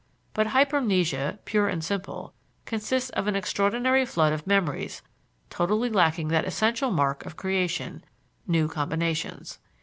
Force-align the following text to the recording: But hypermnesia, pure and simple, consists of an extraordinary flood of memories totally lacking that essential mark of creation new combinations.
But 0.33 0.47
hypermnesia, 0.47 1.37
pure 1.45 1.67
and 1.69 1.83
simple, 1.83 2.33
consists 2.65 3.11
of 3.11 3.27
an 3.27 3.35
extraordinary 3.35 4.03
flood 4.03 4.33
of 4.33 4.47
memories 4.47 5.03
totally 5.51 5.91
lacking 5.91 6.29
that 6.29 6.47
essential 6.47 6.89
mark 6.89 7.23
of 7.23 7.37
creation 7.37 8.03
new 8.47 8.67
combinations. 8.67 9.59